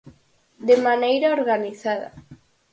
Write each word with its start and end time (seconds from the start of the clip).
De 0.69 0.75
maneira 0.87 1.33
organizada. 1.39 2.09